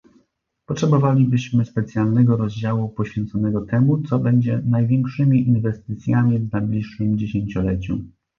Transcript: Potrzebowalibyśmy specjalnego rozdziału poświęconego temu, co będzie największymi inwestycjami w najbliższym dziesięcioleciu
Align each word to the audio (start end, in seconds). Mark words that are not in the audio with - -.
Potrzebowalibyśmy 0.65 1.65
specjalnego 1.65 2.37
rozdziału 2.37 2.89
poświęconego 2.89 3.61
temu, 3.61 4.03
co 4.03 4.19
będzie 4.19 4.61
największymi 4.65 5.47
inwestycjami 5.47 6.39
w 6.39 6.51
najbliższym 6.51 7.17
dziesięcioleciu 7.17 7.99